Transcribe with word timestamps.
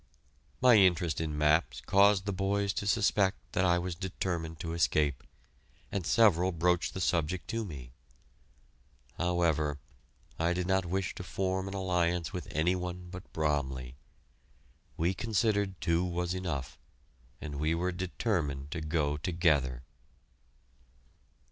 My 0.61 0.77
interest 0.77 1.21
in 1.21 1.37
maps 1.37 1.79
caused 1.85 2.25
the 2.25 2.33
boys 2.33 2.73
to 2.73 2.87
suspect 2.87 3.37
that 3.51 3.63
I 3.65 3.77
was 3.77 3.93
determined 3.93 4.59
to 4.61 4.73
escape, 4.73 5.23
and 5.91 6.07
several 6.07 6.51
broached 6.51 6.95
the 6.95 6.99
subject 6.99 7.47
to 7.49 7.63
me. 7.63 7.91
However, 9.19 9.77
I 10.39 10.53
did 10.53 10.65
not 10.65 10.85
wish 10.87 11.13
to 11.13 11.23
form 11.23 11.67
an 11.67 11.75
alliance 11.75 12.33
with 12.33 12.47
any 12.49 12.75
one 12.75 13.09
but 13.11 13.31
Bromley. 13.31 13.95
We 14.97 15.13
considered 15.13 15.79
two 15.79 16.03
was 16.03 16.33
enough, 16.33 16.79
and 17.39 17.59
we 17.59 17.75
were 17.75 17.91
determined 17.91 18.71
to 18.71 18.81
go 18.81 19.17
together. 19.17 19.83